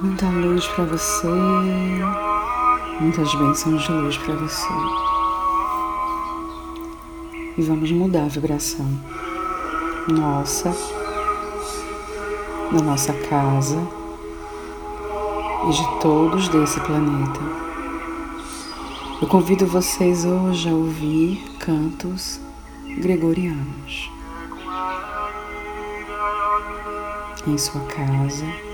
[0.00, 1.28] Muita luz para você,
[3.00, 4.68] muitas bênçãos de luz para você.
[7.56, 8.86] E vamos mudar a vibração.
[10.08, 10.74] Nossa,
[12.72, 13.78] da nossa casa.
[15.68, 17.40] E de todos desse planeta.
[19.22, 22.40] Eu convido vocês hoje a ouvir cantos
[22.98, 24.10] gregorianos.
[27.46, 28.73] Em sua casa,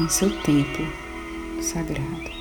[0.00, 0.86] em seu templo
[1.62, 2.39] sagrado.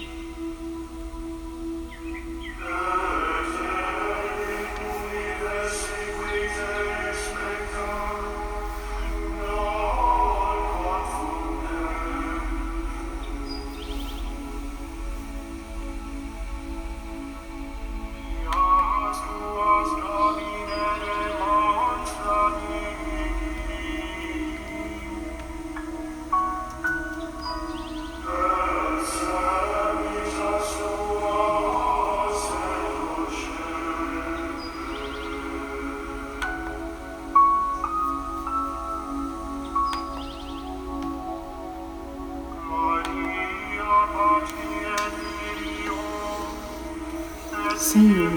[47.91, 48.31] Senhor,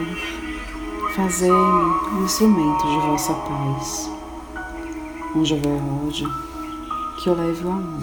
[1.15, 4.11] fazei-me um instrumento de vossa paz.
[5.37, 6.27] Onde houver ódio,
[7.19, 8.01] que eu leve o amor.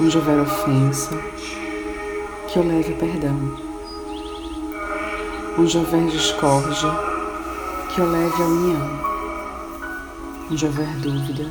[0.00, 1.18] Onde houver ofensa,
[2.46, 3.58] que eu leve o perdão.
[5.58, 6.92] Onde houver discórdia,
[7.92, 9.00] que eu leve a união.
[10.52, 11.50] Onde houver dúvida,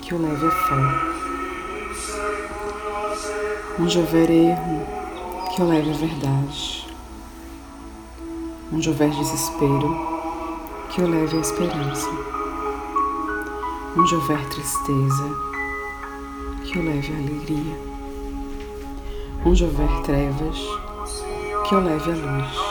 [0.00, 0.74] que eu leve a fé.
[3.78, 4.86] Onde houver erro,
[5.54, 6.75] que eu leve a verdade.
[8.72, 9.96] Onde houver desespero,
[10.90, 12.08] que eu leve a esperança.
[13.96, 15.30] Onde houver tristeza,
[16.64, 17.78] que eu leve a alegria.
[19.44, 20.58] Onde houver trevas,
[21.68, 22.66] que eu leve a luz.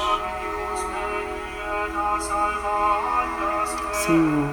[4.06, 4.50] Senhor,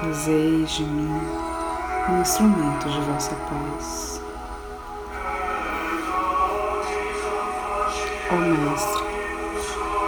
[0.00, 1.20] fazeis de mim
[2.08, 4.22] um instrumento de vossa paz.
[8.30, 9.05] Ó Mestre,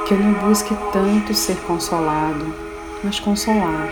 [0.09, 2.47] que eu não busque tanto ser consolado,
[3.05, 3.91] mas consolar,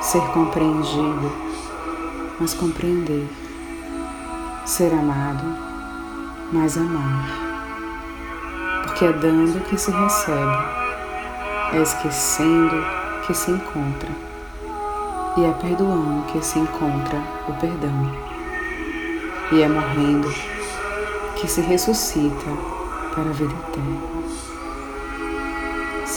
[0.00, 1.32] ser compreendido,
[2.38, 3.28] mas compreender,
[4.64, 5.42] ser amado,
[6.52, 7.26] mas amar.
[8.84, 10.64] Porque é dando que se recebe,
[11.72, 12.86] é esquecendo
[13.26, 14.10] que se encontra,
[15.36, 18.16] e é perdoando que se encontra o perdão,
[19.50, 20.32] e é morrendo
[21.34, 22.50] que se ressuscita
[23.12, 24.19] para a vida eterna.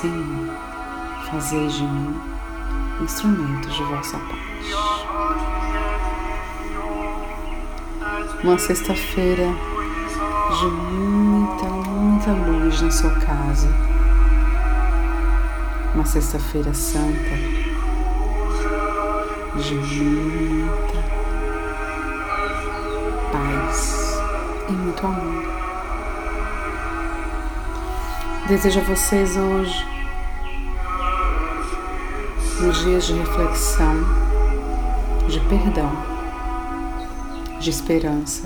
[0.03, 0.53] Senhor,
[1.31, 2.21] fazei de mim
[2.99, 4.41] instrumentos de vossa paz.
[8.43, 9.47] Uma sexta-feira
[10.59, 13.69] de muita, muita luz na sua casa.
[15.95, 17.37] Uma sexta-feira santa
[19.55, 21.01] de muita
[23.31, 24.19] paz
[24.67, 25.62] e muito amor.
[28.47, 29.85] Desejo a vocês hoje
[32.59, 33.95] nos dias de reflexão,
[35.29, 35.91] de perdão,
[37.61, 38.45] de esperança,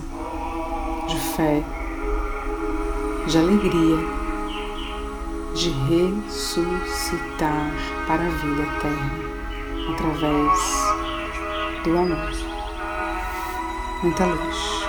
[1.08, 1.64] de fé,
[3.26, 3.98] de alegria,
[5.56, 7.72] de ressuscitar
[8.06, 9.12] para a vida eterna
[9.94, 10.60] através
[11.84, 12.32] do amor.
[14.04, 14.87] Muita luz.